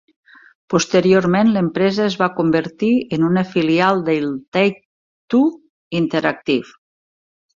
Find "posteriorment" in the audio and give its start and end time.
0.73-1.49